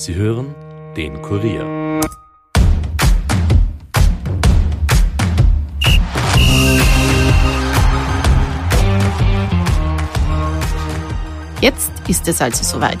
[0.00, 0.54] Sie hören
[0.96, 2.00] den Kurier.
[11.60, 12.96] Jetzt ist es also soweit.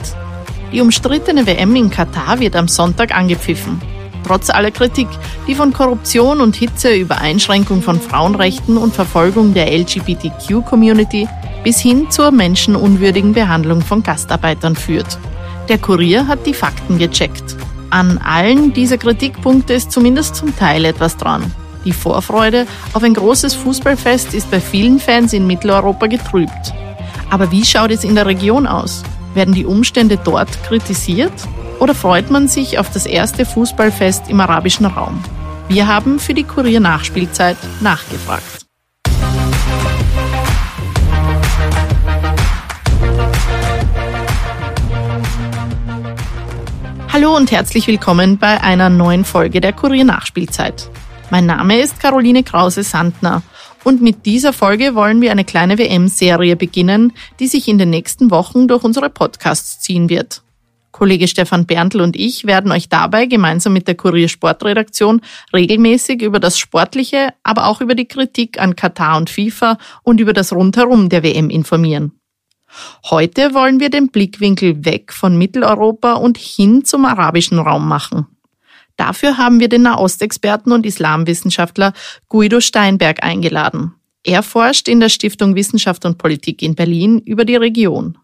[0.72, 3.80] Die umstrittene WM in Katar wird am Sonntag angepfiffen.
[4.26, 5.08] Trotz aller Kritik,
[5.48, 11.26] die von Korruption und Hitze über Einschränkung von Frauenrechten und Verfolgung der LGBTQ-Community
[11.64, 15.18] bis hin zur menschenunwürdigen Behandlung von Gastarbeitern führt.
[15.70, 17.54] Der Kurier hat die Fakten gecheckt.
[17.90, 21.54] An allen dieser Kritikpunkte ist zumindest zum Teil etwas dran.
[21.84, 26.74] Die Vorfreude auf ein großes Fußballfest ist bei vielen Fans in Mitteleuropa getrübt.
[27.30, 29.04] Aber wie schaut es in der Region aus?
[29.34, 31.32] Werden die Umstände dort kritisiert?
[31.78, 35.22] Oder freut man sich auf das erste Fußballfest im arabischen Raum?
[35.68, 38.69] Wir haben für die Kurier-Nachspielzeit nachgefragt.
[47.20, 50.88] Hallo und herzlich willkommen bei einer neuen Folge der Kurier Nachspielzeit.
[51.28, 53.42] Mein Name ist Caroline Krause-Sandner
[53.84, 58.30] und mit dieser Folge wollen wir eine kleine WM-Serie beginnen, die sich in den nächsten
[58.30, 60.40] Wochen durch unsere Podcasts ziehen wird.
[60.92, 65.20] Kollege Stefan Berntl und ich werden euch dabei gemeinsam mit der Kurier Sportredaktion
[65.52, 70.32] regelmäßig über das Sportliche, aber auch über die Kritik an Katar und FIFA und über
[70.32, 72.12] das Rundherum der WM informieren.
[73.08, 78.26] Heute wollen wir den Blickwinkel weg von Mitteleuropa und hin zum arabischen Raum machen.
[78.96, 81.94] Dafür haben wir den Nahostexperten und Islamwissenschaftler
[82.28, 83.94] Guido Steinberg eingeladen.
[84.24, 88.18] Er forscht in der Stiftung Wissenschaft und Politik in Berlin über die Region.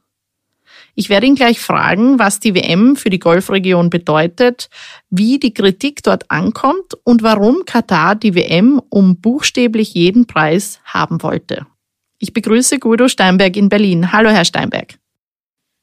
[0.95, 4.69] Ich werde ihn gleich fragen, was die WM für die Golfregion bedeutet,
[5.11, 11.23] wie die Kritik dort ankommt und warum Katar die WM um buchstäblich jeden Preis haben
[11.23, 11.67] wollte.
[12.19, 14.13] Ich begrüße Guido Steinberg in Berlin.
[14.13, 14.99] Hallo, Herr Steinberg.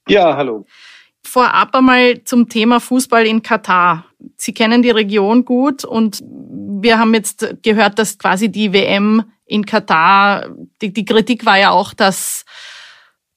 [0.07, 0.65] Ja, hallo.
[1.25, 4.05] Vorab einmal zum Thema Fußball in Katar.
[4.35, 9.65] Sie kennen die Region gut und wir haben jetzt gehört, dass quasi die WM in
[9.65, 10.49] Katar,
[10.81, 12.45] die, die Kritik war ja auch, dass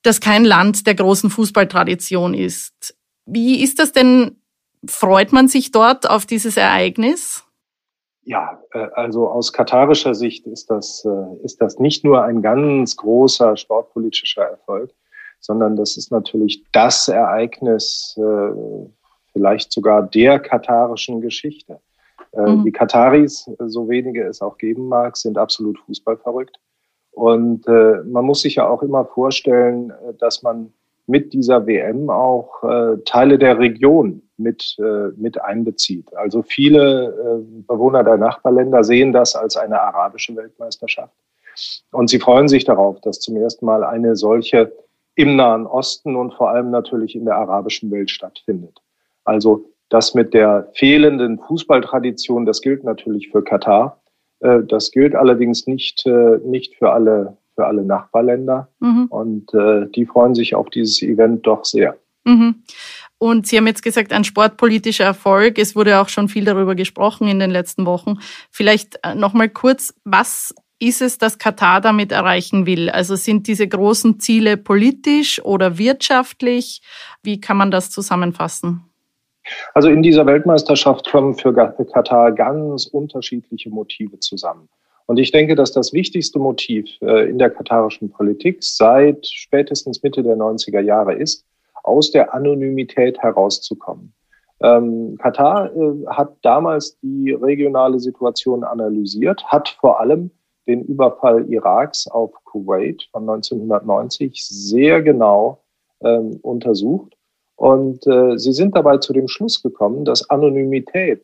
[0.03, 2.97] das kein Land der großen Fußballtradition ist.
[3.27, 4.37] Wie ist das denn?
[4.89, 7.46] Freut man sich dort auf dieses Ereignis?
[8.27, 12.97] Ja, äh, also aus katarischer Sicht ist das, äh, ist das nicht nur ein ganz
[12.97, 14.91] großer sportpolitischer Erfolg,
[15.39, 18.89] sondern das ist natürlich das Ereignis, äh,
[19.33, 21.79] vielleicht sogar der katarischen Geschichte.
[22.35, 22.65] Mhm.
[22.65, 26.59] Die Kataris, so wenige es auch geben mag, sind absolut fußballverrückt.
[27.13, 30.73] Und man muss sich ja auch immer vorstellen, dass man
[31.07, 36.15] mit dieser WM auch äh, Teile der Region mit, äh, mit einbezieht.
[36.17, 41.15] Also viele äh, Bewohner der Nachbarländer sehen das als eine arabische Weltmeisterschaft.
[41.93, 44.73] Und sie freuen sich darauf, dass zum ersten Mal eine solche
[45.15, 48.83] im Nahen Osten und vor allem natürlich in der arabischen Welt stattfindet.
[49.25, 54.03] Also das mit der fehlenden Fußballtradition, das gilt natürlich für Katar.
[54.41, 58.69] Äh, das gilt allerdings nicht, äh, nicht für alle für alle Nachbarländer.
[58.79, 59.07] Mhm.
[59.07, 61.97] Und äh, die freuen sich auf dieses Event doch sehr.
[62.25, 62.63] Mhm.
[63.19, 65.59] Und Sie haben jetzt gesagt, ein sportpolitischer Erfolg.
[65.59, 68.19] Es wurde auch schon viel darüber gesprochen in den letzten Wochen.
[68.51, 72.91] Vielleicht äh, nochmal kurz, was ist es, das Katar damit erreichen will?
[72.91, 76.83] Also sind diese großen Ziele politisch oder wirtschaftlich?
[77.23, 78.83] Wie kann man das zusammenfassen?
[79.73, 84.69] Also in dieser Weltmeisterschaft kommen für Katar ganz unterschiedliche Motive zusammen.
[85.07, 90.23] Und ich denke, dass das wichtigste Motiv äh, in der katarischen Politik seit spätestens Mitte
[90.23, 91.45] der 90er Jahre ist,
[91.85, 94.13] aus der Anonymität herauszukommen.
[94.61, 100.31] Ähm, Katar äh, hat damals die regionale Situation analysiert, hat vor allem
[100.67, 105.63] den Überfall Iraks auf Kuwait von 1990 sehr genau
[106.01, 107.17] ähm, untersucht.
[107.55, 111.23] Und äh, sie sind dabei zu dem Schluss gekommen, dass Anonymität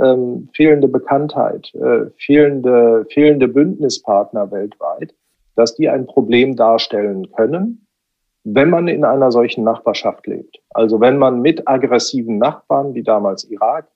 [0.00, 5.14] ähm, fehlende Bekanntheit, äh, fehlende, fehlende Bündnispartner weltweit,
[5.54, 7.86] dass die ein Problem darstellen können,
[8.44, 10.60] wenn man in einer solchen Nachbarschaft lebt.
[10.70, 13.88] Also wenn man mit aggressiven Nachbarn, wie damals Irak,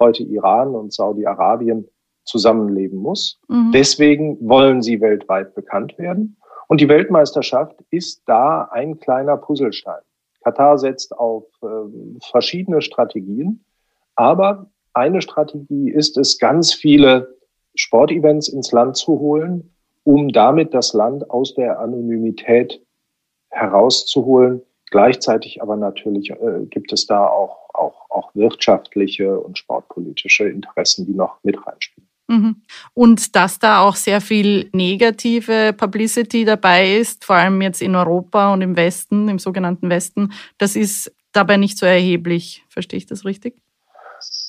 [0.00, 1.88] heute Iran und Saudi-Arabien,
[2.24, 3.40] zusammenleben muss.
[3.48, 3.72] Mhm.
[3.72, 6.36] Deswegen wollen sie weltweit bekannt werden.
[6.68, 10.00] Und die Weltmeisterschaft ist da ein kleiner Puzzlestein.
[10.42, 11.66] Katar setzt auf äh,
[12.30, 13.64] verschiedene Strategien,
[14.14, 17.36] aber eine Strategie ist es, ganz viele
[17.74, 19.74] Sportevents ins Land zu holen,
[20.04, 22.84] um damit das Land aus der Anonymität
[23.50, 24.62] herauszuholen.
[24.90, 31.14] Gleichzeitig aber natürlich äh, gibt es da auch, auch, auch wirtschaftliche und sportpolitische Interessen, die
[31.14, 32.08] noch mit reinspielen.
[32.28, 32.62] Mhm.
[32.94, 38.52] Und dass da auch sehr viel negative Publicity dabei ist, vor allem jetzt in Europa
[38.52, 42.64] und im Westen, im sogenannten Westen, das ist dabei nicht so erheblich.
[42.68, 43.56] Verstehe ich das richtig?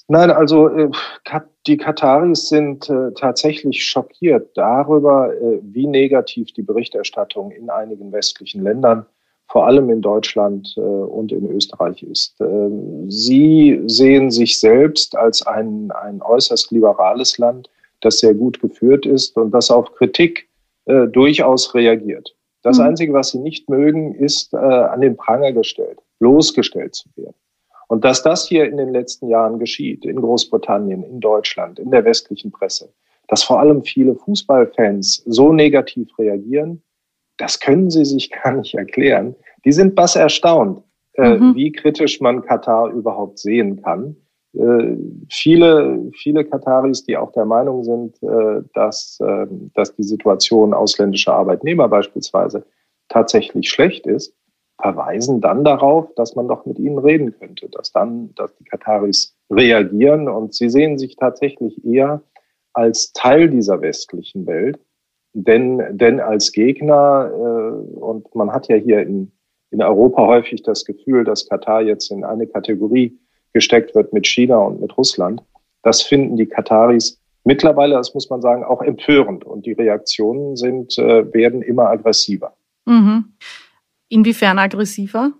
[0.07, 0.91] Nein, also äh,
[1.65, 8.63] die Kataris sind äh, tatsächlich schockiert darüber, äh, wie negativ die Berichterstattung in einigen westlichen
[8.63, 9.05] Ländern,
[9.47, 12.35] vor allem in Deutschland und in Österreich ist.
[12.41, 17.69] Ähm, sie sehen sich selbst als ein, ein äußerst liberales Land,
[18.01, 20.49] das sehr gut geführt ist und das auf Kritik
[20.85, 22.35] durchaus reagiert.
[22.63, 22.85] Das mhm.
[22.85, 27.35] Einzige, was sie nicht mögen, ist an den Pranger gestellt, bloßgestellt zu werden.
[27.93, 32.03] Und dass das hier in den letzten Jahren geschieht, in Großbritannien, in Deutschland, in der
[32.03, 32.91] westlichen Presse,
[33.27, 36.81] dass vor allem viele Fußballfans so negativ reagieren,
[37.37, 39.35] das können sie sich gar nicht erklären.
[39.63, 40.83] Die sind bass erstaunt,
[41.17, 41.53] äh, mhm.
[41.53, 44.15] wie kritisch man Katar überhaupt sehen kann.
[44.53, 44.97] Äh,
[45.29, 49.45] viele, viele Kataris, die auch der Meinung sind, äh, dass, äh,
[49.75, 52.65] dass die Situation ausländischer Arbeitnehmer beispielsweise
[53.09, 54.35] tatsächlich schlecht ist,
[54.83, 59.33] verweisen dann darauf, dass man doch mit ihnen reden könnte, dass dann, dass die Kataris
[59.49, 62.21] reagieren und sie sehen sich tatsächlich eher
[62.73, 64.77] als Teil dieser westlichen Welt,
[65.31, 69.31] denn, denn als Gegner, äh, und man hat ja hier in,
[69.71, 73.17] in Europa häufig das Gefühl, dass Katar jetzt in eine Kategorie
[73.53, 75.41] gesteckt wird mit China und mit Russland.
[75.83, 80.97] Das finden die Kataris mittlerweile, das muss man sagen, auch empörend und die Reaktionen sind,
[80.97, 82.53] äh, werden immer aggressiver.
[82.85, 83.33] Mhm.
[84.09, 85.33] Inwiefern aggressiver?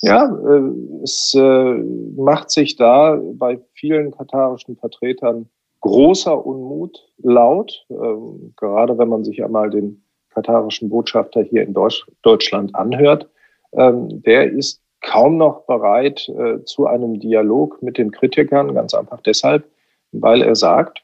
[0.00, 1.74] Ja, äh, es äh,
[2.16, 5.48] macht sich da bei vielen katarischen Vertretern
[5.80, 11.74] großer Unmut laut, ähm, gerade wenn man sich einmal den katarischen Botschafter hier in
[12.22, 13.28] Deutschland anhört.
[13.72, 19.20] Ähm, der ist kaum noch bereit äh, zu einem Dialog mit den Kritikern, ganz einfach
[19.20, 19.64] deshalb,
[20.12, 21.02] weil er sagt,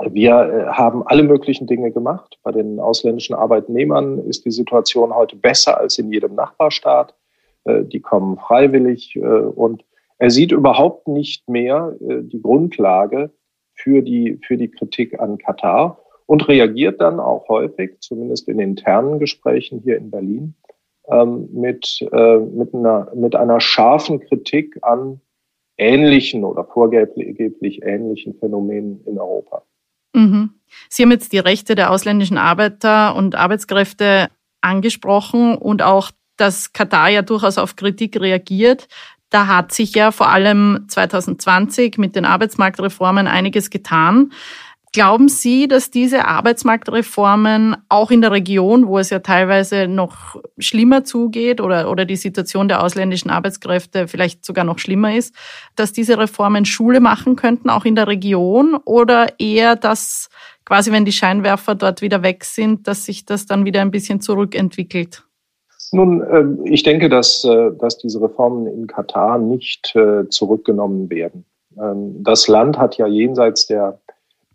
[0.00, 2.38] wir äh, haben alle möglichen Dinge gemacht.
[2.42, 7.14] Bei den ausländischen Arbeitnehmern ist die Situation heute besser als in jedem Nachbarstaat.
[7.64, 9.84] Äh, die kommen freiwillig äh, und
[10.18, 13.32] er sieht überhaupt nicht mehr die Grundlage
[13.74, 19.18] für die, für die Kritik an Katar und reagiert dann auch häufig, zumindest in internen
[19.18, 20.54] Gesprächen hier in Berlin,
[21.08, 25.20] ähm, mit, mit, einer, mit einer scharfen Kritik an
[25.76, 29.64] ähnlichen oder vorgeblich ähnlichen Phänomenen in Europa.
[30.14, 30.54] Mhm.
[30.88, 34.28] Sie haben jetzt die Rechte der ausländischen Arbeiter und Arbeitskräfte
[34.60, 38.88] angesprochen und auch, dass Katar ja durchaus auf Kritik reagiert.
[39.30, 44.32] Da hat sich ja vor allem 2020 mit den Arbeitsmarktreformen einiges getan.
[44.94, 51.02] Glauben Sie, dass diese Arbeitsmarktreformen auch in der Region, wo es ja teilweise noch schlimmer
[51.02, 55.34] zugeht oder, oder die Situation der ausländischen Arbeitskräfte vielleicht sogar noch schlimmer ist,
[55.74, 58.76] dass diese Reformen Schule machen könnten, auch in der Region?
[58.84, 60.28] Oder eher, dass
[60.64, 64.20] quasi, wenn die Scheinwerfer dort wieder weg sind, dass sich das dann wieder ein bisschen
[64.20, 65.24] zurückentwickelt?
[65.90, 71.44] Nun, ähm, ich denke, dass, äh, dass diese Reformen in Katar nicht äh, zurückgenommen werden.
[71.76, 73.98] Ähm, das Land hat ja jenseits der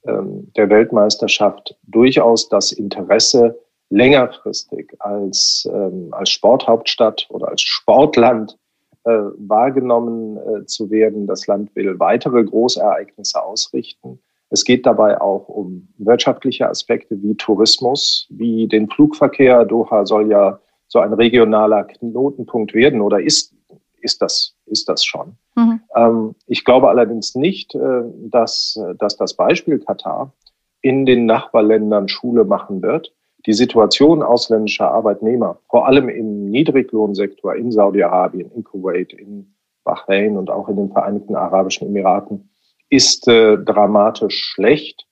[0.06, 3.60] der Weltmeisterschaft durchaus das Interesse,
[3.90, 8.57] längerfristig als, ähm, als Sporthauptstadt oder als Sportland
[9.04, 11.25] äh, wahrgenommen äh, zu werden.
[11.25, 14.19] Das Land will weitere Großereignisse ausrichten.
[14.51, 19.66] Es geht dabei auch um wirtschaftliche Aspekte wie Tourismus, wie den Flugverkehr.
[19.66, 23.56] Doha soll ja so ein regionaler Knotenpunkt werden oder ist,
[24.02, 25.36] ist, das, ist das schon.
[25.56, 25.81] Mhm.
[25.95, 30.33] Ähm, ich glaube allerdings nicht, äh, dass, dass das Beispiel Katar
[30.81, 33.14] in den Nachbarländern Schule machen wird.
[33.45, 40.49] Die Situation ausländischer Arbeitnehmer, vor allem im Niedriglohnsektor in Saudi-Arabien, in Kuwait, in Bahrain und
[40.49, 42.49] auch in den Vereinigten Arabischen Emiraten,
[42.90, 45.07] ist äh, dramatisch schlecht.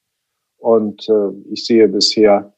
[0.58, 2.54] Und äh, ich sehe bisher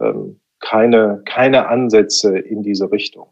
[0.00, 3.28] ähm, keine, keine Ansätze in diese Richtung.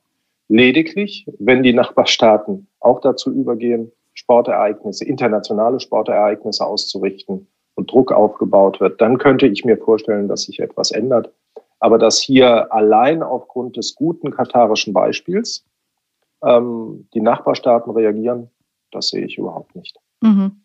[0.49, 9.01] Lediglich, wenn die Nachbarstaaten auch dazu übergehen, Sportereignisse, internationale Sportereignisse auszurichten und Druck aufgebaut wird,
[9.01, 11.33] dann könnte ich mir vorstellen, dass sich etwas ändert.
[11.81, 15.65] Aber dass hier allein aufgrund des guten katarischen Beispiels
[16.45, 18.51] ähm, die Nachbarstaaten reagieren,
[18.91, 19.99] das sehe ich überhaupt nicht.
[20.21, 20.63] Mhm.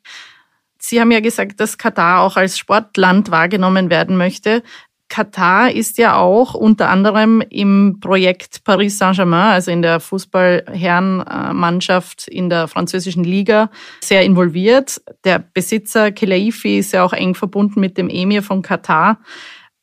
[0.80, 4.62] Sie haben ja gesagt, dass Katar auch als Sportland wahrgenommen werden möchte.
[5.10, 12.50] Katar ist ja auch unter anderem im Projekt Paris Saint-Germain, also in der Fußballherrenmannschaft in
[12.50, 13.70] der französischen Liga,
[14.02, 15.02] sehr involviert.
[15.24, 19.20] Der Besitzer Kelaifi ist ja auch eng verbunden mit dem Emir von Katar.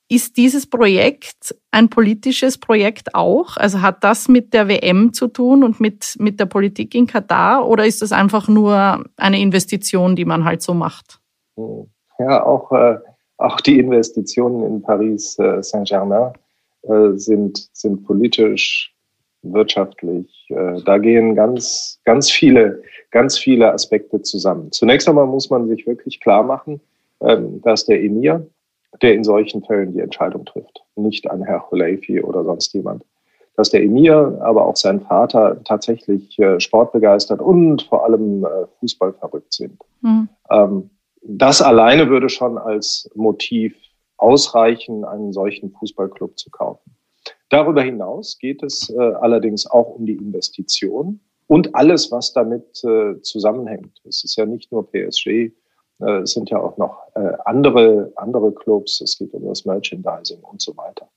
[0.08, 3.56] Ist dieses Projekt ein politisches Projekt auch?
[3.56, 7.66] Also hat das mit der WM zu tun und mit, mit der Politik in Katar
[7.66, 11.20] oder ist das einfach nur eine Investition, die man halt so macht?
[12.18, 12.98] Ja, auch äh
[13.36, 16.32] auch die Investitionen in Paris äh, Saint-Germain
[16.82, 18.94] äh, sind, sind politisch
[19.42, 20.46] wirtschaftlich.
[20.48, 24.72] Äh, da gehen ganz, ganz viele, ganz viele Aspekte zusammen.
[24.72, 26.80] Zunächst einmal muss man sich wirklich klar machen,
[27.20, 28.46] ähm, dass der Emir,
[29.02, 33.04] der in solchen Fällen die Entscheidung trifft, nicht ein Herr Khulaifi oder sonst jemand.
[33.56, 39.12] Dass der Emir, aber auch sein Vater tatsächlich äh, sportbegeistert und vor allem äh, Fußball
[39.12, 39.80] verrückt sind.
[40.00, 40.28] Mhm.
[41.26, 43.74] Das alleine würde schon als Motiv
[44.18, 46.94] ausreichen, einen solchen Fußballclub zu kaufen.
[47.48, 53.20] Darüber hinaus geht es äh, allerdings auch um die Investition und alles, was damit äh,
[53.22, 54.00] zusammenhängt.
[54.04, 55.52] Es ist ja nicht nur PSG, äh,
[56.22, 60.60] es sind ja auch noch äh, andere, andere Clubs, es geht um das Merchandising und
[60.60, 61.08] so weiter.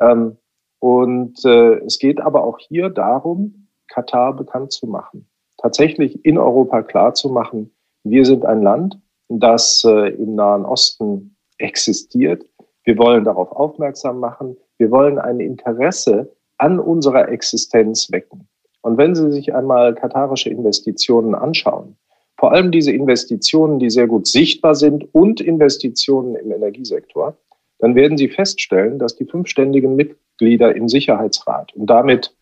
[0.00, 0.36] Ähm,
[0.80, 5.28] und äh, es geht aber auch hier darum, Katar bekannt zu machen.
[5.56, 8.98] Tatsächlich in Europa klar zu machen, wir sind ein Land,
[9.28, 12.44] das äh, im Nahen Osten existiert.
[12.84, 14.56] Wir wollen darauf aufmerksam machen.
[14.78, 18.48] Wir wollen ein Interesse an unserer Existenz wecken.
[18.82, 21.96] Und wenn Sie sich einmal katarische Investitionen anschauen,
[22.38, 27.36] vor allem diese Investitionen, die sehr gut sichtbar sind und Investitionen im Energiesektor,
[27.78, 32.34] dann werden Sie feststellen, dass die fünf ständigen Mitglieder im Sicherheitsrat und damit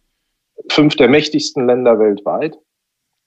[0.71, 2.59] fünf der mächtigsten Länder weltweit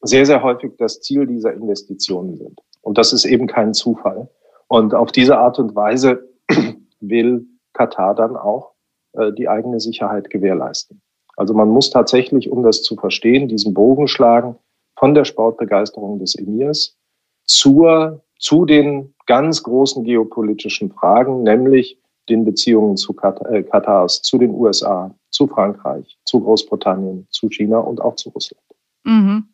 [0.01, 2.59] sehr, sehr häufig das Ziel dieser Investitionen sind.
[2.87, 4.29] Und das ist eben kein Zufall.
[4.69, 6.25] Und auf diese Art und Weise
[7.01, 8.75] will Katar dann auch
[9.11, 11.01] äh, die eigene Sicherheit gewährleisten.
[11.35, 14.55] Also man muss tatsächlich, um das zu verstehen, diesen Bogen schlagen
[14.97, 16.97] von der Sportbegeisterung des Emirs
[17.43, 24.37] zur, zu den ganz großen geopolitischen Fragen, nämlich den Beziehungen zu Katar, äh, Katars, zu
[24.37, 28.63] den USA, zu Frankreich, zu Großbritannien, zu China und auch zu Russland.
[29.03, 29.49] Mhm.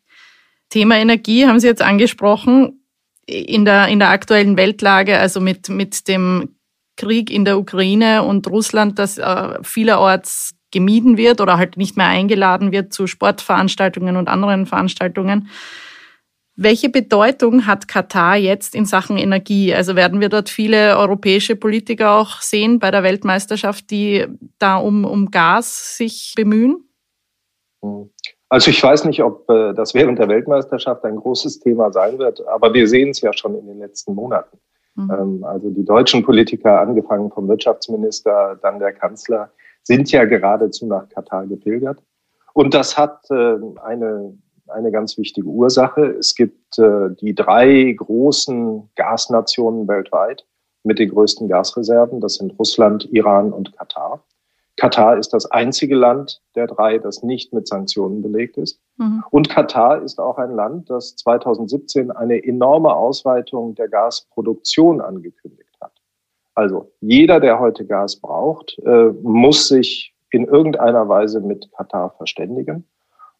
[0.68, 2.80] Thema Energie haben Sie jetzt angesprochen.
[3.26, 6.56] In der, in der aktuellen Weltlage, also mit, mit dem
[6.96, 12.08] Krieg in der Ukraine und Russland, das äh, vielerorts gemieden wird oder halt nicht mehr
[12.08, 15.48] eingeladen wird zu Sportveranstaltungen und anderen Veranstaltungen.
[16.56, 19.74] Welche Bedeutung hat Katar jetzt in Sachen Energie?
[19.74, 24.26] Also werden wir dort viele europäische Politiker auch sehen bei der Weltmeisterschaft, die
[24.58, 26.88] da um, um Gas sich bemühen?
[28.54, 32.46] Also ich weiß nicht, ob äh, das während der Weltmeisterschaft ein großes Thema sein wird,
[32.46, 34.58] aber wir sehen es ja schon in den letzten Monaten.
[34.94, 35.10] Mhm.
[35.10, 39.50] Ähm, also die deutschen Politiker, angefangen vom Wirtschaftsminister, dann der Kanzler,
[39.82, 41.98] sind ja geradezu nach Katar gepilgert.
[42.52, 46.14] Und das hat äh, eine, eine ganz wichtige Ursache.
[46.16, 50.46] Es gibt äh, die drei großen Gasnationen weltweit
[50.84, 52.20] mit den größten Gasreserven.
[52.20, 54.22] Das sind Russland, Iran und Katar.
[54.76, 58.80] Katar ist das einzige Land der drei, das nicht mit Sanktionen belegt ist.
[58.96, 59.22] Mhm.
[59.30, 65.92] Und Katar ist auch ein Land, das 2017 eine enorme Ausweitung der Gasproduktion angekündigt hat.
[66.54, 72.84] Also jeder, der heute Gas braucht, äh, muss sich in irgendeiner Weise mit Katar verständigen.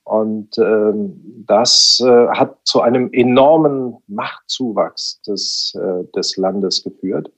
[0.05, 7.33] Und ähm, das äh, hat zu einem enormen Machtzuwachs des, äh, des Landes geführt.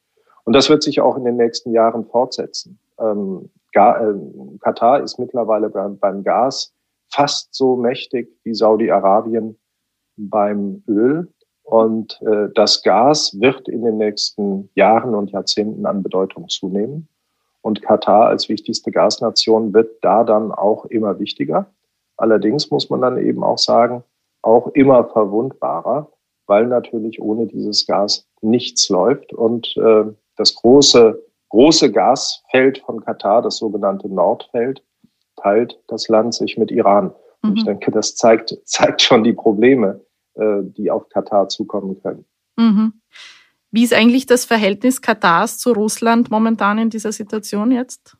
[0.44, 2.78] Und das wird sich auch in den nächsten Jahren fortsetzen.
[2.98, 6.72] Ähm, äh, Katar ist mittlerweile beim Gas
[7.10, 9.58] fast so mächtig wie Saudi-Arabien
[10.16, 11.28] beim Öl.
[11.62, 17.08] Und äh, das Gas wird in den nächsten Jahren und Jahrzehnten an Bedeutung zunehmen.
[17.60, 21.66] Und Katar als wichtigste Gasnation wird da dann auch immer wichtiger.
[22.16, 24.04] Allerdings muss man dann eben auch sagen,
[24.42, 26.12] auch immer verwundbarer,
[26.46, 29.32] weil natürlich ohne dieses Gas nichts läuft.
[29.32, 30.04] Und äh,
[30.36, 34.82] das große große Gasfeld von Katar, das sogenannte Nordfeld,
[35.36, 37.12] teilt das Land sich mit Iran.
[37.42, 37.56] Und mhm.
[37.56, 40.00] ich denke, das zeigt, zeigt schon die Probleme,
[40.34, 42.24] äh, die auf Katar zukommen können.
[42.56, 42.94] Mhm.
[43.70, 48.16] Wie ist eigentlich das Verhältnis Katars zu Russland momentan in dieser Situation jetzt?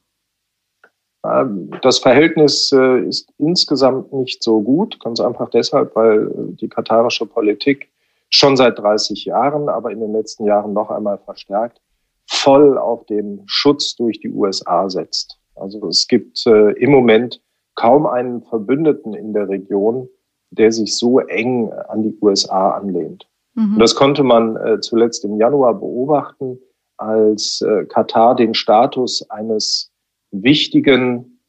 [1.25, 6.31] Ähm, das Verhältnis äh, ist insgesamt nicht so gut, ganz einfach deshalb, weil
[6.61, 7.89] die katarische Politik
[8.29, 11.81] schon seit 30 Jahren, aber in den letzten Jahren noch einmal verstärkt,
[12.29, 15.39] voll auf den Schutz durch die USA setzt.
[15.55, 17.41] Also es gibt äh, im Moment
[17.75, 20.09] kaum einen Verbündeten in der Region,
[20.51, 23.29] der sich so eng an die USA anlehnt.
[23.55, 23.75] Mhm.
[23.75, 26.59] Und das konnte man äh, zuletzt im Januar beobachten,
[26.99, 29.93] als äh, Katar den Status eines
[30.31, 31.41] wichtigen,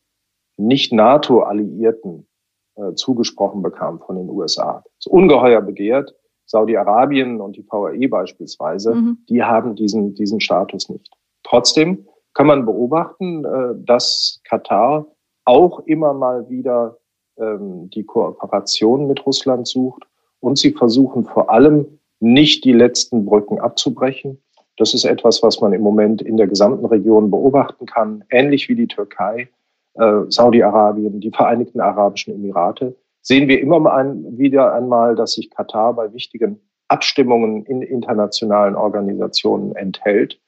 [0.58, 2.28] nicht NATO-Alliierten
[2.76, 4.84] äh, zugesprochen bekam von den USA.
[4.84, 6.16] Das ist ungeheuer begehrt.
[6.48, 9.18] Saudi-Arabien und die VAE beispielsweise, mhm.
[9.30, 11.12] die haben diesen, diesen Status nicht.
[11.44, 15.06] Trotzdem kann man beobachten, äh, dass Katar
[15.46, 16.98] auch immer mal wieder
[17.38, 20.04] ähm, die Kooperation mit Russland sucht
[20.40, 24.42] und sie versuchen vor allem nicht die letzten Brücken abzubrechen.
[24.78, 28.76] Das ist etwas, was man im Moment in der gesamten Region beobachten kann, ähnlich wie
[28.76, 29.50] die Türkei
[29.96, 32.96] äh, Saudi-Arabien, die Vereinigten Arabischen Emirate,
[33.28, 39.76] sehen wir immer mal wieder einmal, dass sich Katar bei wichtigen Abstimmungen in internationalen Organisationen
[39.76, 40.40] enthält,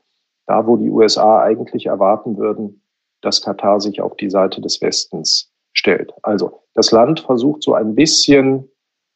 [0.48, 2.82] da wo die USA eigentlich erwarten würden,
[3.20, 6.14] dass Katar sich auf die Seite des Westens stellt.
[6.24, 8.72] Also das Land versucht so ein bisschen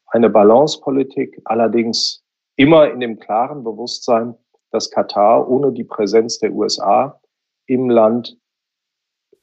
[0.08, 2.22] eine Balancepolitik, allerdings
[2.56, 4.34] immer in dem klaren Bewusstsein,
[4.72, 7.18] dass Katar ohne die Präsenz der USA
[7.64, 8.36] im Land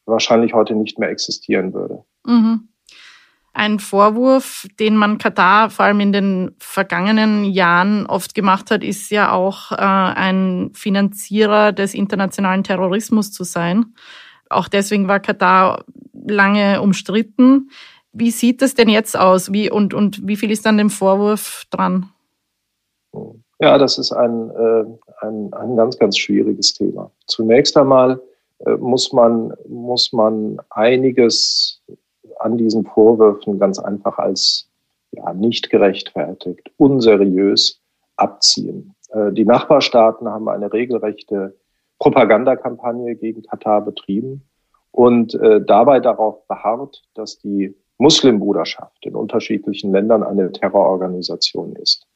[0.05, 2.05] wahrscheinlich heute nicht mehr existieren würde.
[2.23, 2.67] Mhm.
[3.53, 9.12] Ein Vorwurf, den man Katar vor allem in den vergangenen Jahren oft gemacht hat, ist
[9.12, 13.93] ja auch äh, ein Finanzierer des internationalen Terrorismus zu sein.
[14.50, 17.70] Auch deswegen war Katar lange umstritten.
[18.13, 19.51] Wie sieht es denn jetzt aus?
[19.51, 22.10] Wie, und, und wie viel ist an dem Vorwurf dran?
[23.60, 24.84] Ja, das ist ein, äh,
[25.25, 27.12] ein, ein ganz, ganz schwieriges Thema.
[27.27, 28.22] Zunächst einmal
[28.65, 31.81] äh, muss, man, muss man einiges
[32.41, 34.69] an diesen Vorwürfen ganz einfach als
[35.12, 37.81] ja, nicht gerechtfertigt, unseriös
[38.15, 38.95] abziehen.
[39.10, 41.57] Äh, die Nachbarstaaten haben eine regelrechte
[42.00, 44.43] Propagandakampagne gegen Katar betrieben
[44.91, 52.07] und äh, dabei darauf beharrt, dass die Muslimbruderschaft in unterschiedlichen Ländern eine Terrororganisation ist.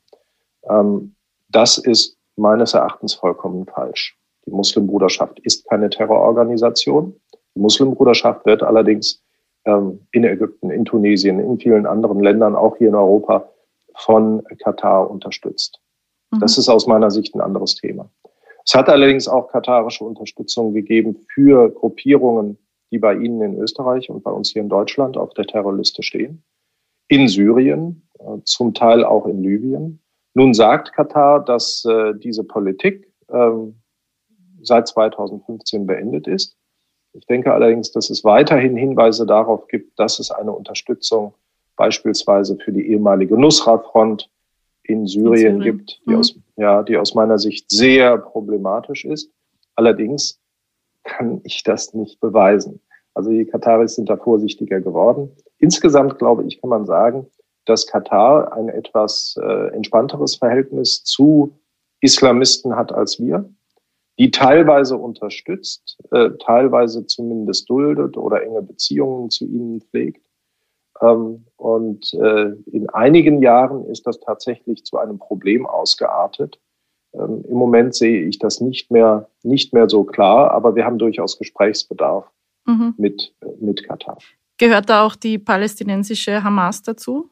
[0.67, 1.15] Ähm,
[1.49, 4.17] das ist meines Erachtens vollkommen falsch.
[4.45, 7.19] Die Muslimbruderschaft ist keine Terrororganisation.
[7.55, 9.23] Die Muslimbruderschaft wird allerdings
[9.65, 13.49] in Ägypten, in Tunesien, in vielen anderen Ländern, auch hier in Europa,
[13.95, 15.79] von Katar unterstützt.
[16.31, 16.39] Mhm.
[16.39, 18.09] Das ist aus meiner Sicht ein anderes Thema.
[18.65, 22.57] Es hat allerdings auch katarische Unterstützung gegeben für Gruppierungen,
[22.91, 26.43] die bei Ihnen in Österreich und bei uns hier in Deutschland auf der Terrorliste stehen,
[27.07, 29.99] in Syrien, äh, zum Teil auch in Libyen.
[30.33, 33.81] Nun sagt Katar, dass äh, diese Politik ähm,
[34.61, 36.57] seit 2015 beendet ist.
[37.17, 41.33] Ich denke allerdings, dass es weiterhin Hinweise darauf gibt, dass es eine Unterstützung
[41.77, 44.29] beispielsweise für die ehemalige Nusra-Front
[44.83, 45.61] in Syrien, in Syrien.
[45.61, 46.19] gibt, die, mhm.
[46.19, 49.31] aus, ja, die aus meiner Sicht sehr problematisch ist.
[49.75, 50.39] Allerdings
[51.03, 52.81] kann ich das nicht beweisen.
[53.13, 55.31] Also die Kataris sind da vorsichtiger geworden.
[55.57, 57.27] Insgesamt glaube ich, kann man sagen,
[57.65, 61.57] dass Katar ein etwas äh, entspannteres Verhältnis zu
[62.01, 63.49] Islamisten hat als wir
[64.17, 70.25] die teilweise unterstützt, äh, teilweise zumindest duldet oder enge Beziehungen zu ihnen pflegt.
[71.01, 76.59] Ähm, und äh, in einigen Jahren ist das tatsächlich zu einem Problem ausgeartet.
[77.13, 80.97] Ähm, Im Moment sehe ich das nicht mehr, nicht mehr so klar, aber wir haben
[80.97, 82.31] durchaus Gesprächsbedarf
[82.65, 82.93] mhm.
[82.97, 84.17] mit, äh, mit Katar.
[84.57, 87.29] Gehört da auch die palästinensische Hamas dazu?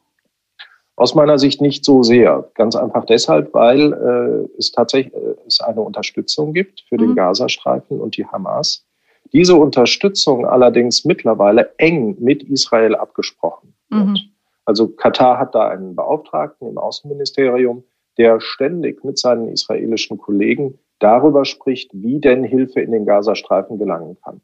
[0.95, 2.49] Aus meiner Sicht nicht so sehr.
[2.53, 7.15] Ganz einfach deshalb, weil äh, es tatsächlich äh, es eine Unterstützung gibt für den mhm.
[7.15, 8.86] Gazastreifen und die Hamas.
[9.32, 14.03] Diese Unterstützung allerdings mittlerweile eng mit Israel abgesprochen wird.
[14.03, 14.17] Mhm.
[14.65, 17.84] Also Katar hat da einen Beauftragten im Außenministerium,
[18.19, 24.17] der ständig mit seinen israelischen Kollegen darüber spricht, wie denn Hilfe in den Gazastreifen gelangen
[24.23, 24.41] kann.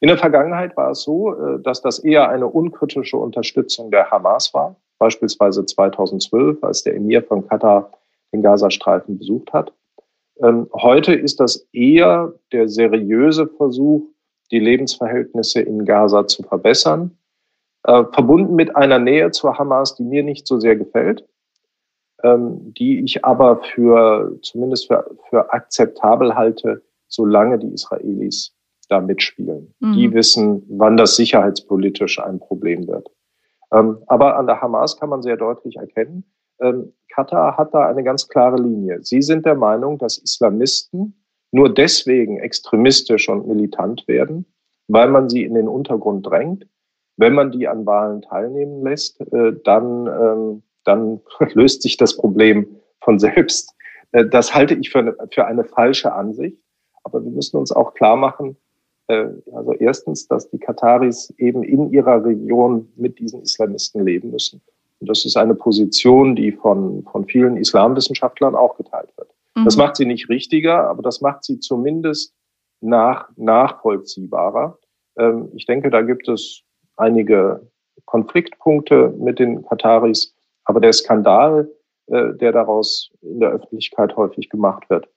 [0.00, 4.52] In der Vergangenheit war es so, äh, dass das eher eine unkritische Unterstützung der Hamas
[4.52, 7.92] war beispielsweise 2012, als der Emir von Katar
[8.32, 9.72] den Gazastreifen besucht hat.
[10.40, 14.02] Ähm, heute ist das eher der seriöse Versuch,
[14.50, 17.16] die Lebensverhältnisse in Gaza zu verbessern,
[17.84, 21.26] äh, verbunden mit einer Nähe zur Hamas, die mir nicht so sehr gefällt,
[22.22, 28.54] ähm, die ich aber für zumindest für, für akzeptabel halte, solange die Israelis
[28.88, 29.74] da mitspielen.
[29.80, 29.92] Mhm.
[29.94, 33.08] Die wissen, wann das sicherheitspolitisch ein Problem wird.
[33.72, 36.24] Ähm, aber an der Hamas kann man sehr deutlich erkennen,
[36.60, 39.02] ähm, Katar hat da eine ganz klare Linie.
[39.02, 44.46] Sie sind der Meinung, dass Islamisten nur deswegen extremistisch und militant werden,
[44.88, 46.66] weil man sie in den Untergrund drängt.
[47.16, 51.20] Wenn man die an Wahlen teilnehmen lässt, äh, dann, ähm, dann
[51.54, 52.66] löst sich das Problem
[53.00, 53.74] von selbst.
[54.12, 56.58] Äh, das halte ich für eine, für eine falsche Ansicht.
[57.02, 58.56] Aber wir müssen uns auch klar machen,
[59.08, 64.60] also erstens, dass die Kataris eben in ihrer Region mit diesen Islamisten leben müssen.
[65.00, 69.30] Und das ist eine Position, die von, von vielen Islamwissenschaftlern auch geteilt wird.
[69.54, 69.64] Mhm.
[69.64, 72.34] Das macht sie nicht richtiger, aber das macht sie zumindest
[72.80, 74.78] nach, nachvollziehbarer.
[75.16, 76.62] Ähm, ich denke, da gibt es
[76.96, 77.66] einige
[78.04, 81.70] Konfliktpunkte mit den Kataris, aber der Skandal,
[82.06, 85.08] äh, der daraus in der Öffentlichkeit häufig gemacht wird,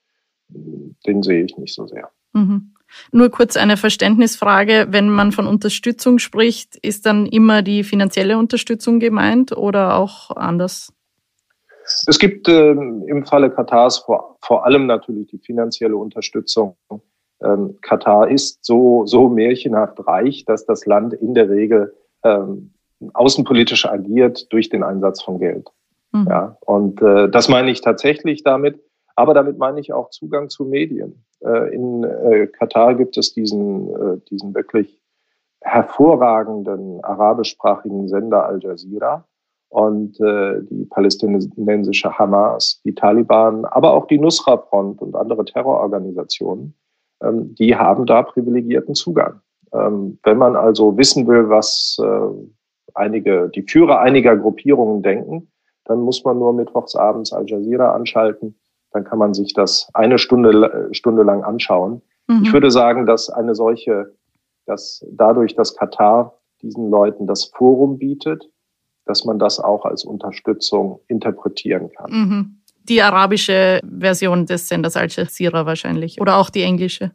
[0.49, 2.09] den sehe ich nicht so sehr.
[2.33, 2.73] Mhm.
[3.11, 4.87] Nur kurz eine Verständnisfrage.
[4.89, 10.93] Wenn man von Unterstützung spricht, ist dann immer die finanzielle Unterstützung gemeint oder auch anders?
[12.07, 16.75] Es gibt äh, im Falle Katars vor, vor allem natürlich die finanzielle Unterstützung.
[17.43, 22.73] ähm, Katar ist so, so märchenhaft reich, dass das Land in der Regel ähm,
[23.13, 25.69] außenpolitisch agiert durch den Einsatz von Geld.
[26.11, 26.27] Mhm.
[26.29, 28.79] Ja, und äh, das meine ich tatsächlich damit.
[29.15, 31.25] Aber damit meine ich auch Zugang zu Medien.
[31.43, 35.01] Äh, in äh, Katar gibt es diesen, äh, diesen wirklich
[35.61, 39.25] hervorragenden arabischsprachigen Sender Al Jazeera
[39.69, 46.75] und äh, die palästinensische Hamas, die Taliban, aber auch die Nusra-Front und andere Terrororganisationen,
[47.23, 49.39] ähm, die haben da privilegierten Zugang.
[49.73, 55.51] Ähm, wenn man also wissen will, was äh, einige, die Führer einiger Gruppierungen denken,
[55.85, 58.59] dann muss man nur mittwochs abends Al Jazeera anschalten.
[58.91, 62.01] Dann kann man sich das eine Stunde, Stunde lang anschauen.
[62.27, 62.43] Mhm.
[62.43, 64.13] Ich würde sagen, dass eine solche,
[64.65, 68.49] dass dadurch, dass Katar diesen Leuten das Forum bietet,
[69.05, 72.11] dass man das auch als Unterstützung interpretieren kann.
[72.11, 72.57] Mhm.
[72.83, 77.11] Die arabische Version des Senders Al Jazeera wahrscheinlich oder auch die englische?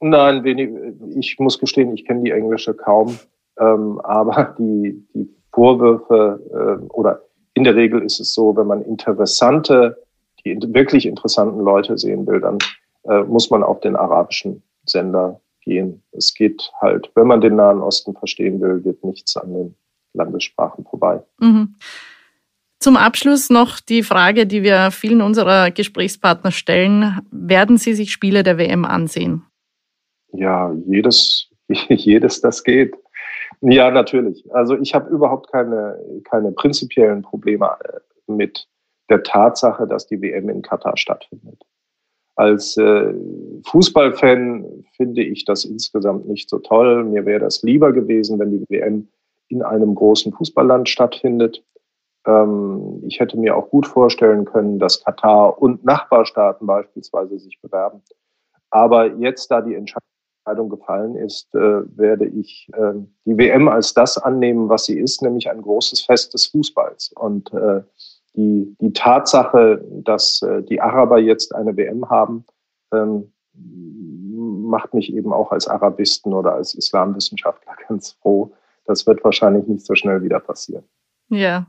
[0.00, 0.70] Nein, wenig,
[1.16, 3.18] ich muss gestehen, ich kenne die englische kaum,
[3.58, 7.22] ähm, aber die, die Vorwürfe äh, oder
[7.54, 9.98] in der Regel ist es so, wenn man interessante,
[10.42, 12.58] die wirklich interessanten Leute sehen will, dann
[13.04, 16.02] äh, muss man auf den arabischen Sender gehen.
[16.12, 19.74] Es geht halt, wenn man den Nahen Osten verstehen will, geht nichts an den
[20.14, 21.22] Landessprachen vorbei.
[21.38, 21.76] Mhm.
[22.78, 27.20] Zum Abschluss noch die Frage, die wir vielen unserer Gesprächspartner stellen.
[27.30, 29.44] Werden Sie sich Spiele der WM ansehen?
[30.32, 32.94] Ja, jedes, jedes, das geht.
[33.60, 34.42] Ja, natürlich.
[34.54, 38.66] Also ich habe überhaupt keine, keine prinzipiellen Probleme äh, mit
[39.10, 41.62] der Tatsache, dass die WM in Katar stattfindet.
[42.36, 43.12] Als äh,
[43.66, 47.04] Fußballfan finde ich das insgesamt nicht so toll.
[47.04, 49.08] Mir wäre das lieber gewesen, wenn die WM
[49.48, 51.62] in einem großen Fußballland stattfindet.
[52.26, 58.00] Ähm, ich hätte mir auch gut vorstellen können, dass Katar und Nachbarstaaten beispielsweise sich bewerben.
[58.70, 62.94] Aber jetzt, da die Entscheidung gefallen ist, äh, werde ich äh,
[63.24, 67.12] die WM als das annehmen, was sie ist, nämlich ein großes Fest des Fußballs.
[67.18, 67.82] Und äh,
[68.36, 72.44] die, die Tatsache, dass äh, die Araber jetzt eine WM haben,
[72.92, 78.52] ähm, macht mich eben auch als Arabisten oder als Islamwissenschaftler ganz froh,
[78.86, 80.84] das wird wahrscheinlich nicht so schnell wieder passieren.
[81.28, 81.66] Ja,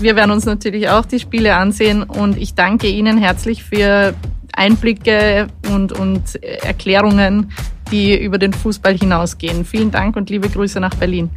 [0.00, 4.14] wir werden uns natürlich auch die Spiele ansehen und ich danke Ihnen herzlich für
[4.52, 7.52] Einblicke und, und Erklärungen,
[7.92, 9.64] die über den Fußball hinausgehen.
[9.64, 11.30] Vielen Dank und liebe Grüße nach Berlin.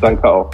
[0.00, 0.50] Danke auch.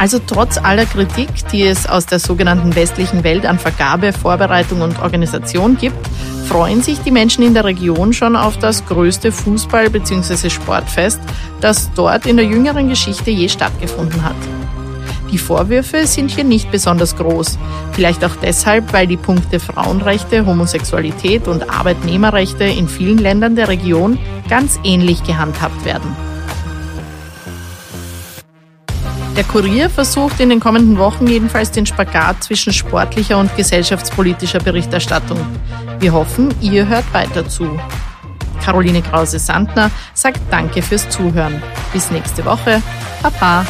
[0.00, 4.98] Also trotz aller Kritik, die es aus der sogenannten westlichen Welt an Vergabe, Vorbereitung und
[5.02, 6.08] Organisation gibt,
[6.48, 10.48] freuen sich die Menschen in der Region schon auf das größte Fußball- bzw.
[10.48, 11.20] Sportfest,
[11.60, 14.36] das dort in der jüngeren Geschichte je stattgefunden hat.
[15.30, 17.58] Die Vorwürfe sind hier nicht besonders groß.
[17.92, 24.18] Vielleicht auch deshalb, weil die Punkte Frauenrechte, Homosexualität und Arbeitnehmerrechte in vielen Ländern der Region
[24.48, 26.29] ganz ähnlich gehandhabt werden.
[29.40, 35.38] Der Kurier versucht in den kommenden Wochen jedenfalls den Spagat zwischen sportlicher und gesellschaftspolitischer Berichterstattung.
[35.98, 37.80] Wir hoffen, ihr hört weiter zu.
[38.62, 41.62] Caroline Krause-Sandner sagt Danke fürs Zuhören.
[41.90, 42.82] Bis nächste Woche.
[43.22, 43.64] Baba.